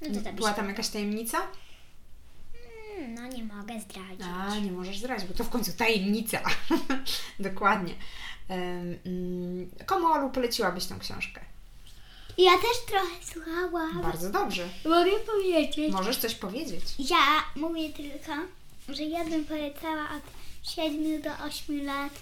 No 0.00 0.14
to 0.14 0.20
tam 0.24 0.36
Była 0.36 0.52
tam 0.52 0.68
jakaś 0.68 0.88
tajemnica? 0.88 1.38
Mm, 2.98 3.14
No 3.14 3.26
nie 3.26 3.44
mogę 3.44 3.80
zdradzić. 3.80 4.20
A, 4.24 4.58
nie 4.58 4.72
możesz 4.72 4.98
zdradzić, 4.98 5.28
bo 5.28 5.34
to 5.34 5.44
w 5.44 5.48
końcu 5.48 5.72
tajemnica. 5.72 6.40
Dokładnie. 7.40 7.94
Mm, 8.48 9.70
Komu, 9.86 10.06
Olu, 10.06 10.30
poleciłabyś 10.30 10.84
tę 10.86 10.96
książkę? 11.00 11.40
Ja 12.38 12.52
też 12.52 12.86
trochę 12.86 13.24
słuchałam. 13.32 14.02
Bardzo 14.02 14.30
dobrze. 14.30 14.68
Mogę 14.84 15.10
powiedzieć? 15.26 15.92
Możesz 15.92 16.16
coś 16.16 16.34
powiedzieć. 16.34 16.82
Ja 16.98 17.44
mówię 17.56 17.92
tylko, 17.92 18.32
że 18.88 19.02
ja 19.02 19.24
bym 19.24 19.44
polecała 19.44 20.02
od 20.02 20.22
7 20.70 21.22
do 21.22 21.30
8 21.44 21.84
lat. 21.86 22.12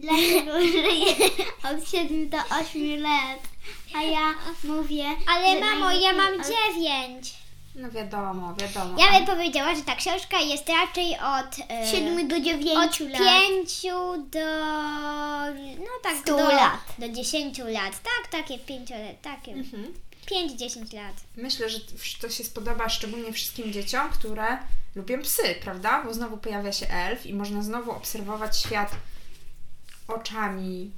Dlatego, 0.00 0.60
że 0.60 0.78
jest 0.88 1.40
od 1.64 1.90
7 1.90 2.28
do 2.28 2.36
8 2.38 3.02
lat. 3.02 3.38
A 3.96 4.02
ja 4.02 4.34
mówię. 4.64 5.04
Ale 5.28 5.54
że 5.54 5.60
mamo, 5.60 5.90
ja 5.90 6.12
mam 6.12 6.36
najlepiej 6.38 6.56
od- 6.68 6.74
dziewięć. 6.74 7.34
No 7.74 7.90
wiadomo, 7.90 8.54
wiadomo. 8.54 8.96
Ja 8.98 9.12
bym 9.18 9.26
powiedziała, 9.36 9.74
że 9.74 9.82
ta 9.82 9.96
książka 9.96 10.40
jest 10.40 10.68
raczej 10.68 11.14
od 11.14 11.70
e, 11.70 11.90
7 11.90 12.28
do 12.28 12.40
9 12.40 13.00
od 13.00 13.00
lat. 13.10 13.18
5 13.48 13.82
do 14.30 14.40
no 15.78 15.90
tak 16.02 16.16
100 16.16 16.36
do, 16.36 16.48
lat. 16.48 16.80
do 16.98 17.08
10 17.08 17.58
lat. 17.58 17.92
Tak, 18.02 18.30
takie 18.42 18.58
5 18.58 18.90
lat, 18.90 19.22
takie 19.22 19.52
Mhm. 19.52 19.94
5-10 20.30 20.94
lat. 20.94 21.14
Myślę, 21.36 21.70
że 21.70 21.78
to 22.20 22.28
się 22.28 22.44
spodoba 22.44 22.88
szczególnie 22.88 23.32
wszystkim 23.32 23.72
dzieciom, 23.72 24.10
które 24.10 24.58
lubią 24.94 25.22
psy, 25.22 25.54
prawda? 25.62 26.02
Bo 26.04 26.14
znowu 26.14 26.36
pojawia 26.36 26.72
się 26.72 26.86
elf 26.88 27.26
i 27.26 27.34
można 27.34 27.62
znowu 27.62 27.90
obserwować 27.90 28.58
świat 28.60 28.90
oczami 30.14 30.90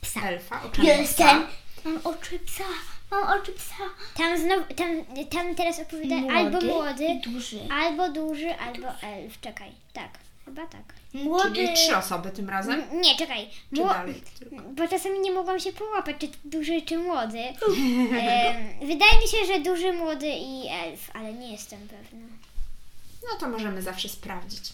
Psa. 0.00 0.20
elfa, 0.28 0.62
oczami 0.62 0.88
Jestem. 0.88 1.26
psa. 1.26 1.46
Mam 1.84 1.98
oczy 2.04 2.38
psa. 2.38 2.64
Mam 3.10 3.40
oczy 3.40 3.52
psa. 3.52 3.74
Tam 4.16 4.38
znowu, 4.38 4.74
tam, 4.74 4.88
tam 5.30 5.54
teraz 5.54 5.78
opowiada 5.80 6.34
albo 6.34 6.60
młody, 6.60 7.04
i 7.04 7.20
duży. 7.20 7.58
albo 7.72 8.08
duży, 8.08 8.58
albo 8.58 8.86
elf. 9.02 9.40
Czekaj, 9.40 9.70
tak, 9.92 10.10
chyba 10.44 10.66
tak. 10.66 10.82
Młody. 11.14 11.54
Czyli 11.54 11.74
trzy 11.74 11.96
osoby 11.96 12.30
tym 12.30 12.50
razem? 12.50 12.80
M- 12.80 13.00
Nie, 13.00 13.16
czekaj. 13.16 13.50
Czy 13.74 13.80
Mło- 13.80 13.88
dalej? 13.94 14.22
tylko? 14.38 14.56
Bo 14.62 14.88
czasami 14.88 15.20
nie 15.20 15.30
mogłam 15.32 15.60
się 15.60 15.72
połapać, 15.72 16.16
czy 16.18 16.28
duży, 16.44 16.82
czy 16.82 16.98
młody. 16.98 17.38
Em, 18.18 18.78
wydaje 18.88 19.20
mi 19.22 19.28
się, 19.28 19.46
że 19.46 19.60
duży, 19.60 19.92
młody 19.92 20.28
i 20.28 20.68
elf, 20.68 21.10
ale 21.14 21.32
nie 21.32 21.52
jestem 21.52 21.80
pewna. 21.88 22.26
No 23.22 23.38
to 23.40 23.48
możemy 23.48 23.82
zawsze 23.82 24.08
sprawdzić. 24.08 24.72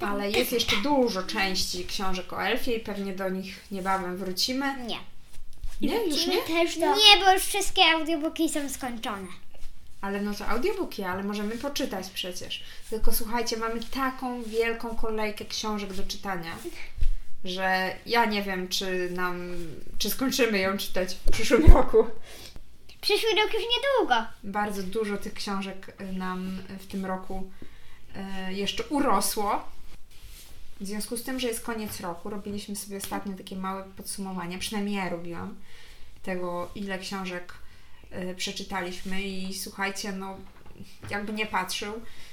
Ale 0.00 0.30
jest 0.30 0.52
jeszcze 0.52 0.76
dużo 0.76 1.22
części 1.22 1.86
książek 1.86 2.32
o 2.32 2.42
elfie 2.42 2.76
i 2.76 2.80
pewnie 2.80 3.12
do 3.12 3.28
nich 3.28 3.64
niebawem 3.70 4.16
wrócimy. 4.16 4.86
Nie. 4.86 4.98
Nie, 5.80 6.06
już 6.06 6.26
nie? 6.26 6.42
też 6.42 6.78
do... 6.78 6.86
Nie, 6.86 7.24
bo 7.24 7.32
już 7.32 7.42
wszystkie 7.42 7.82
audiobooki 7.84 8.48
są 8.48 8.68
skończone. 8.68 9.26
Ale 10.00 10.20
no 10.20 10.34
to 10.34 10.46
audiobooki, 10.46 11.02
ale 11.02 11.22
możemy 11.22 11.56
poczytać 11.56 12.10
przecież. 12.10 12.62
Tylko 12.90 13.12
słuchajcie, 13.12 13.56
mamy 13.56 13.80
taką 13.82 14.42
wielką 14.42 14.96
kolejkę 14.96 15.44
książek 15.44 15.92
do 15.92 16.02
czytania, 16.02 16.56
że 17.44 17.96
ja 18.06 18.24
nie 18.24 18.42
wiem, 18.42 18.68
czy 18.68 19.10
nam, 19.10 19.56
czy 19.98 20.10
skończymy 20.10 20.58
ją 20.58 20.78
czytać 20.78 21.14
w 21.14 21.30
przyszłym 21.30 21.66
roku. 21.74 22.06
Przyszły 23.00 23.30
rok 23.30 23.54
już 23.54 23.62
niedługo. 23.62 24.14
Bardzo 24.44 24.82
dużo 24.82 25.16
tych 25.16 25.34
książek 25.34 25.96
nam 26.12 26.58
w 26.78 26.86
tym 26.86 27.06
roku 27.06 27.50
jeszcze 28.50 28.84
urosło. 28.84 29.64
W 30.80 30.86
związku 30.86 31.16
z 31.16 31.22
tym, 31.22 31.40
że 31.40 31.48
jest 31.48 31.64
koniec 31.64 32.00
roku, 32.00 32.30
robiliśmy 32.30 32.76
sobie 32.76 32.96
ostatnio 32.96 33.36
takie 33.36 33.56
małe 33.56 33.84
podsumowanie, 33.96 34.58
przynajmniej 34.58 34.96
ja 34.96 35.08
robiłam, 35.08 35.54
tego 36.22 36.70
ile 36.74 36.98
książek 36.98 37.54
y, 38.30 38.34
przeczytaliśmy 38.34 39.22
i 39.22 39.54
słuchajcie, 39.54 40.12
no 40.12 40.36
jakby 41.10 41.32
nie 41.32 41.46
patrzył, 41.46 41.92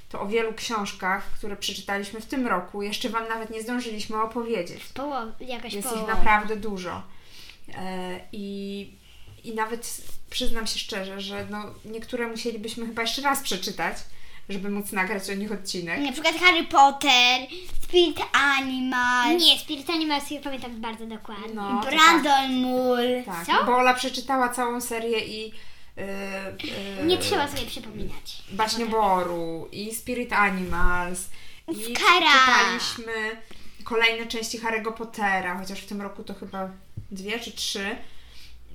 to 0.10 0.22
o 0.22 0.28
wielu 0.28 0.54
książkach, 0.54 1.24
które 1.24 1.58
przeczytaliśmy 1.58 2.22
w 2.22 2.26
tym 2.26 2.48
roku, 2.48 2.82
jeszcze 2.82 3.10
Wam 3.10 3.28
nawet 3.28 3.50
nie 3.50 3.62
zdążyliśmy 3.62 4.22
opowiedzieć. 4.22 4.84
Połowa, 4.84 5.32
jakaś 5.40 5.74
Jest 5.74 5.96
ich 5.96 6.08
naprawdę 6.08 6.56
dużo. 6.56 7.02
E, 7.76 8.20
I, 8.32 8.92
I 9.44 9.56
nawet 9.56 10.02
przyznam 10.30 10.68
się 10.68 10.80
szczerze, 10.80 11.22
że 11.22 11.48
no, 11.50 11.66
niektóre 11.86 12.28
musielibyśmy 12.28 12.86
chyba 12.86 13.02
jeszcze 13.02 13.22
raz 13.22 13.42
przeczytać, 13.42 13.98
żeby 14.50 14.70
móc 14.70 14.92
nagrać 14.92 15.30
o 15.30 15.34
nich 15.34 15.52
odcinek. 15.52 16.00
Na 16.00 16.12
przykład 16.12 16.36
Harry 16.36 16.64
Potter, 16.64 17.42
Spirit 17.84 18.18
Animal, 18.34 19.38
Nie, 19.38 19.60
Spirit 19.60 19.90
Animals 19.90 20.32
ja 20.32 20.42
pamiętam 20.42 20.82
bardzo 20.82 21.06
dokładnie. 21.06 21.54
No, 21.54 21.82
Brandon 21.82 22.62
Moore. 22.62 23.24
tak, 23.24 23.46
Co? 23.46 23.52
tak. 23.52 23.66
Bo 23.66 23.78
Ola 23.78 23.94
przeczytała 23.94 24.50
całą 24.50 24.82
serię 24.82 25.20
i 25.26 25.42
yy, 25.98 26.04
yy, 27.00 27.06
Nie 27.06 27.18
trzeba 27.18 27.48
sobie 27.48 27.66
przypominać. 27.68 28.44
Baśnioboru 28.52 29.70
i 29.72 29.96
Spirit 29.96 30.34
Animals 30.34 31.30
i 31.72 31.96
Skara. 31.96 32.32
czytaliśmy 32.32 33.14
kolejne 33.84 34.26
części 34.26 34.60
Harry'ego 34.60 34.94
Pottera, 34.94 35.58
chociaż 35.60 35.80
w 35.80 35.86
tym 35.86 36.02
roku 36.02 36.24
to 36.24 36.34
chyba 36.34 36.70
dwie 37.12 37.40
czy 37.40 37.52
trzy, 37.52 37.96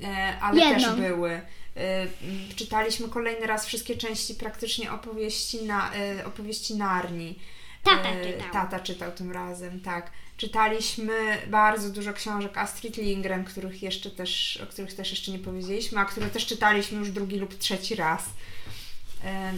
e, 0.04 0.38
ale 0.40 0.60
Jedną. 0.60 0.74
też 0.88 0.94
były. 1.00 1.40
M, 1.78 2.08
Czytaliśmy 2.56 3.08
kolejny 3.08 3.46
raz 3.46 3.66
wszystkie 3.66 3.96
części 3.96 4.34
praktycznie 4.34 4.92
opowieści, 4.92 5.62
na, 5.64 5.94
e, 5.94 6.26
opowieści 6.26 6.76
Narni. 6.76 7.38
Tata 7.84 8.08
E, 8.08 8.24
czytał. 8.24 8.50
Tata 8.52 8.80
czytał 8.80 9.12
tym 9.12 9.32
razem, 9.32 9.80
tak. 9.80 10.10
Czytaliśmy 10.36 11.12
bardzo 11.46 11.90
dużo 11.90 12.12
książek 12.12 12.58
Astrid 12.58 12.96
Lindgren, 12.96 13.44
których 13.44 13.82
jeszcze 13.82 14.10
też, 14.10 14.60
o 14.62 14.66
których 14.66 14.94
też 14.94 15.10
jeszcze 15.10 15.32
nie 15.32 15.38
powiedzieliśmy, 15.38 16.00
a 16.00 16.04
które 16.04 16.26
też 16.30 16.46
czytaliśmy 16.46 16.98
już 16.98 17.10
drugi 17.10 17.36
lub 17.38 17.58
trzeci 17.58 17.94
raz. 17.94 18.24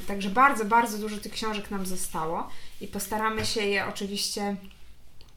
Także 0.07 0.31
bardzo, 0.31 0.65
bardzo 0.65 0.99
dużo 0.99 1.17
tych 1.17 1.33
książek 1.33 1.71
nam 1.71 1.87
zostało 1.87 2.49
i 2.81 2.87
postaramy 2.87 3.47
się 3.47 3.61
je 3.62 3.87
oczywiście 3.87 4.57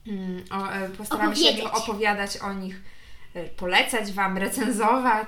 mm, 0.08 0.44
postaramy 0.98 1.36
się 1.36 1.42
Opowiedzieć. 1.50 1.66
opowiadać 1.74 2.38
o 2.38 2.54
nich, 2.54 2.82
polecać 3.58 4.12
Wam, 4.12 4.38
recenzować 4.38 5.28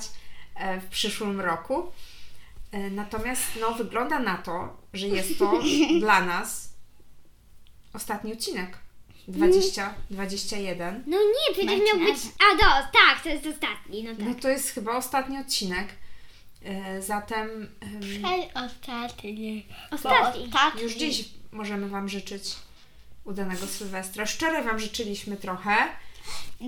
w 0.82 0.86
przyszłym 0.90 1.42
roku. 1.42 1.92
E, 2.72 2.90
Natomiast 2.90 3.44
no, 3.62 3.72
wygląda 3.72 4.20
na 4.20 4.38
to, 4.38 4.78
że 4.94 5.08
jest 5.08 5.40
to 5.40 5.62
dla 6.00 6.26
nas 6.26 6.74
ostatni 7.94 8.34
odcinek. 8.34 8.78
20, 9.28 9.94
21. 10.10 11.04
No 11.08 11.18
nie, 11.18 11.54
przecież 11.54 11.80
miał 11.80 12.00
być... 12.08 12.18
A, 12.24 12.56
do, 12.56 12.88
tak, 12.94 13.24
to 13.24 13.30
jest 13.30 13.48
ostatni, 13.48 14.04
no 14.04 14.16
tak. 14.16 14.26
No 14.26 14.34
to 14.36 14.50
jest 14.50 14.70
chyba 14.70 14.98
ostatni 14.98 15.38
odcinek. 15.38 15.88
E, 16.64 17.02
Zatem 17.02 17.70
em, 17.82 18.24
Hej, 18.24 18.50
ostatni. 19.92 20.46
Ostatni. 20.46 20.82
Już 20.84 20.94
dziś 20.96 21.26
możemy 21.52 21.90
Wam 21.90 22.10
życzyć 22.10 22.44
udanego 23.24 23.68
Sylwestra. 23.68 24.26
Wczoraj 24.26 24.64
Wam 24.64 24.80
życzyliśmy 24.80 25.38
trochę, 25.38 25.76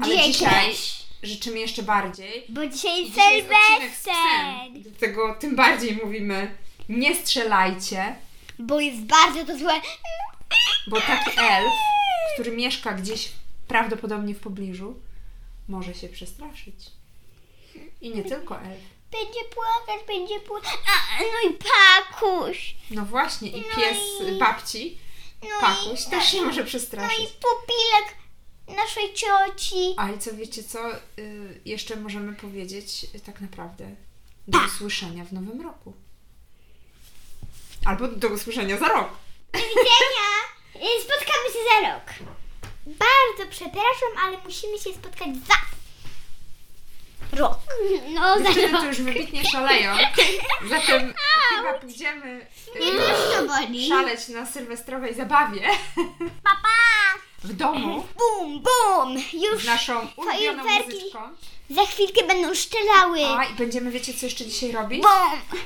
ale 0.01 0.15
Dzień 0.15 0.33
dzisiaj 0.33 0.69
też. 0.71 1.06
Życzymy 1.23 1.59
jeszcze 1.59 1.83
bardziej. 1.83 2.45
Bo 2.49 2.67
dzisiaj 2.67 3.05
Dzisiaj 3.05 3.41
Sylwester. 3.41 4.13
Dlatego 4.73 5.35
tym 5.39 5.55
bardziej 5.55 5.95
mówimy 6.03 6.57
nie 6.89 7.15
strzelajcie, 7.15 8.15
Bo 8.59 8.79
jest 8.79 9.01
bardzo 9.01 9.45
to 9.45 9.57
złe. 9.57 9.73
bo 10.87 11.01
taki 11.01 11.31
elf, 11.39 11.71
który 12.33 12.51
mieszka 12.51 12.93
gdzieś 12.93 13.29
prawdopodobnie 13.67 14.35
w 14.35 14.39
pobliżu, 14.39 14.99
może 15.67 15.93
się 15.93 16.09
przestraszyć. 16.09 16.75
I 18.01 18.09
nie 18.15 18.23
tylko 18.23 18.61
elf. 18.61 18.81
Będzie 19.11 19.39
płakać, 19.55 20.07
będzie 20.07 20.39
płakać. 20.39 20.71
A, 20.73 21.21
no 21.23 21.49
i 21.49 21.53
Pakuś. 21.53 22.75
No 22.91 23.05
właśnie, 23.05 23.49
i 23.49 23.61
No 23.61 23.75
pies 23.75 23.97
i- 24.35 24.39
babci, 24.39 24.97
No 25.43 25.49
Pakuś, 25.61 26.07
i, 26.07 26.09
też 26.09 26.31
się 26.31 26.41
może 26.41 26.57
No 26.61 26.63
i 26.65 26.69
przestraszyć. 26.69 27.19
pupilek 27.29 28.15
naszej 28.75 29.13
cioci. 29.13 29.93
A 29.97 30.09
i 30.11 30.19
co 30.19 30.33
wiecie 30.33 30.63
co? 30.63 30.79
Y, 31.19 31.61
jeszcze 31.65 31.95
możemy 31.95 32.33
powiedzieć 32.33 33.05
y, 33.15 33.19
tak 33.19 33.41
naprawdę 33.41 33.85
do 34.47 34.59
usłyszenia 34.59 35.25
w 35.25 35.31
nowym 35.33 35.61
roku. 35.61 35.93
Albo 37.85 38.07
do 38.07 38.27
usłyszenia 38.27 38.77
za 38.77 38.87
rok. 38.87 39.09
Do 39.53 39.59
widzenia. 39.59 40.27
Y, 40.75 41.01
Spotkamy 41.01 41.47
się 41.53 41.59
za 41.69 41.89
rok. 41.93 42.03
Bardzo 42.85 43.51
przepraszam, 43.51 44.09
ale 44.23 44.37
musimy 44.45 44.77
się 44.79 44.93
spotkać 44.93 45.27
za 45.47 45.55
rok. 47.37 47.59
No, 48.13 48.37
Dziewczyny 48.43 48.71
za 48.71 48.77
to 48.77 48.85
już 48.85 49.01
wybitnie 49.01 49.45
szaleją, 49.51 49.95
zatem 50.69 51.13
chyba 51.57 51.73
pójdziemy 51.73 52.47
Nie 52.79 52.87
y, 52.87 52.97
też 52.97 53.17
to 53.35 53.45
boli. 53.47 53.89
szaleć 53.89 54.27
na 54.27 54.45
sylwestrowej 54.45 55.15
zabawie 55.15 55.61
Papa! 56.43 56.67
W 57.43 57.53
domu 57.53 58.03
Bum, 58.19 58.63
bum! 58.63 59.19
z 59.21 59.33
Już 59.33 59.65
naszą 59.65 59.93
ulubioną 59.99 60.31
Fajerwerki. 60.31 60.93
muzyczką. 60.95 61.19
za 61.69 61.85
chwilkę 61.85 62.27
będą 62.27 62.53
szczelały. 62.55 63.25
A 63.25 63.45
i 63.45 63.53
będziemy, 63.53 63.91
wiecie 63.91 64.13
co 64.13 64.25
jeszcze 64.25 64.45
dzisiaj 64.45 64.71
robić? 64.71 65.01
Bum! 65.01 65.59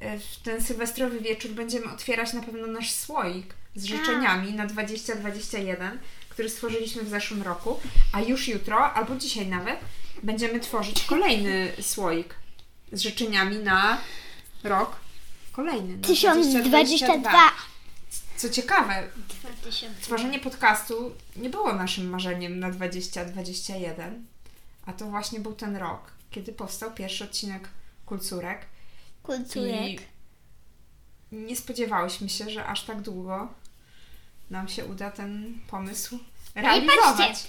E, 0.00 0.18
W 0.18 0.36
ten 0.42 0.62
sylwestrowy 0.64 1.20
wieczór 1.20 1.50
będziemy 1.50 1.92
otwierać 1.92 2.32
na 2.32 2.42
pewno 2.42 2.66
nasz 2.66 2.92
słoik 2.92 3.54
z 3.76 3.84
życzeniami 3.84 4.52
na 4.52 4.66
2021, 4.66 5.98
który 6.28 6.50
stworzyliśmy 6.50 7.02
w 7.02 7.08
zeszłym 7.08 7.42
roku, 7.42 7.80
a 8.12 8.20
już 8.20 8.48
jutro, 8.48 8.92
albo 8.92 9.16
dzisiaj 9.16 9.46
nawet, 9.46 9.80
będziemy 10.22 10.60
tworzyć 10.60 11.02
kolejny 11.04 11.72
słoik 11.82 12.34
z 12.92 13.00
życzeniami 13.00 13.56
na 13.56 13.98
rok 14.64 14.96
kolejny. 15.52 15.96
Na 15.96 16.02
1022. 16.08 17.50
Co 18.44 18.50
ciekawe, 18.50 19.08
2000. 19.62 20.00
tworzenie 20.00 20.38
podcastu 20.38 21.14
nie 21.36 21.50
było 21.50 21.72
naszym 21.72 22.10
marzeniem 22.10 22.58
na 22.58 22.70
2021, 22.70 24.26
a 24.86 24.92
to 24.92 25.06
właśnie 25.06 25.40
był 25.40 25.54
ten 25.54 25.76
rok, 25.76 26.00
kiedy 26.30 26.52
powstał 26.52 26.92
pierwszy 26.92 27.24
odcinek 27.24 27.68
Kulcurek. 28.06 28.60
I 28.62 29.26
Kulturek. 29.26 30.02
nie 31.32 31.56
spodziewałyśmy 31.56 32.28
się, 32.28 32.50
że 32.50 32.66
aż 32.66 32.84
tak 32.84 33.00
długo 33.00 33.48
nam 34.50 34.68
się 34.68 34.84
uda 34.84 35.10
ten 35.10 35.60
pomysł 35.68 36.18
No 36.54 36.60
i 36.62 36.64
realizować. 36.64 37.16
patrzcie, 37.16 37.48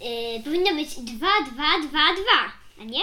yy, 0.00 0.42
powinno 0.42 0.74
być 0.74 0.94
2, 0.94 1.26
2, 1.52 1.52
2, 1.52 1.88
2, 1.88 2.00
a 2.80 2.84
nie? 2.84 3.02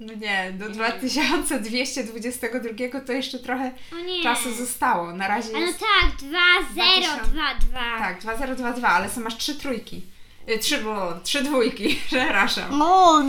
No 0.00 0.12
nie, 0.14 0.52
do 0.58 0.68
2222 0.70 3.00
to 3.00 3.12
jeszcze 3.12 3.38
trochę 3.38 3.72
nie. 4.06 4.22
czasu 4.22 4.54
zostało. 4.54 5.12
Na 5.12 5.28
razie 5.28 5.48
A 5.48 5.52
no 5.52 5.58
jest 5.58 5.78
tak, 5.78 6.16
2, 6.16 6.38
0, 6.74 7.00
2000. 7.00 7.30
2, 7.30 7.54
2. 7.54 7.80
tak, 7.98 8.20
2022, 8.20 8.88
ale 8.88 9.10
są 9.10 9.20
masz 9.20 9.36
trzy 9.36 9.54
trójki. 9.54 10.02
Y, 10.48 10.58
Trzy, 10.58 10.78
bo, 10.78 11.12
trzy 11.24 11.42
dwójki, 11.42 12.00
przepraszam. 12.06 12.82
O, 12.82 13.22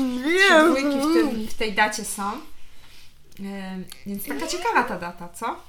Trzy 0.48 0.64
dwójki 0.66 1.00
w, 1.00 1.14
tym, 1.14 1.48
w 1.48 1.54
tej 1.54 1.74
dacie 1.74 2.06
są. 2.06 2.32
Y, 2.34 2.40
Więc 4.06 4.28
taka 4.28 4.48
ciekawa 4.48 4.84
ta 4.84 5.00
data, 5.00 5.30
co? 5.30 5.64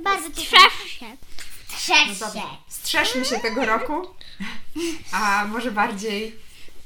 Bardzo 0.00 0.28
Strzeż 0.28 0.72
się. 0.86 1.06
No 1.08 1.16
Strzeż 1.76 2.18
się. 2.32 2.42
Strzeżmy 2.68 3.24
się 3.24 3.38
tego 3.38 3.66
roku, 3.66 4.06
a 5.12 5.44
może 5.48 5.72
bardziej 5.72 6.36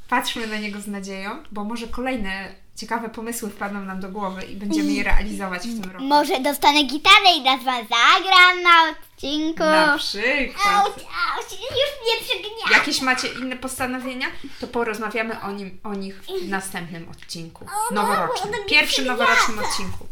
patrzmy 0.09 0.47
na 0.47 0.57
niego 0.57 0.81
z 0.81 0.87
nadzieją, 0.87 1.31
bo 1.53 1.65
może 1.65 1.89
kolejne 1.89 2.55
ciekawe 2.77 3.09
pomysły 3.09 3.51
wpadną 3.51 3.81
nam 3.81 4.01
do 4.01 4.09
głowy 4.09 4.43
i 4.43 4.57
będziemy 4.57 4.93
je 4.93 5.03
realizować 5.03 5.69
w 5.69 5.83
tym 5.83 5.93
roku. 5.93 6.05
Może 6.05 6.41
dostanę 6.41 6.85
gitarę 6.85 7.33
i 7.37 7.43
nas 7.43 7.65
was 7.65 7.85
zagram 7.89 8.63
na 8.63 8.91
odcinku. 8.91 9.65
Na 9.65 9.99
przykład. 9.99 10.67
Auć, 10.67 10.95
auć, 11.37 11.53
już 11.53 11.91
mnie 12.03 12.21
przygnia. 12.21 12.79
Jakieś 12.79 13.01
macie 13.01 13.29
inne 13.29 13.57
postanowienia, 13.57 14.27
to 14.61 14.67
porozmawiamy 14.67 15.41
o, 15.41 15.53
nim, 15.53 15.81
o 15.85 15.95
nich 15.95 16.23
w 16.23 16.49
następnym 16.49 17.09
odcinku. 17.09 17.67
Noworocznym. 17.91 18.53
no, 18.53 18.59
no, 18.59 18.65
Pierwszym 18.69 19.05
no, 19.05 19.13
noworocznym 19.13 19.59
odcinku. 19.59 20.07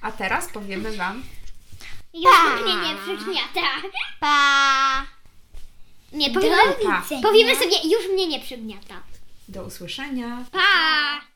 A 0.00 0.12
teraz 0.12 0.48
powiemy 0.48 0.96
Wam 0.96 1.22
Już 2.14 2.62
mnie 2.62 2.74
nie 2.76 2.96
przygniata. 2.96 3.68
Pa. 4.20 5.17
Nie, 6.12 6.30
powiemy, 6.30 6.56
powiemy 7.22 7.54
sobie, 7.54 7.76
już 7.84 8.08
mnie 8.12 8.26
nie 8.26 8.40
przygniata. 8.40 9.02
do 9.48 9.64
usłyszenia. 9.64 10.44
Pa! 10.52 11.27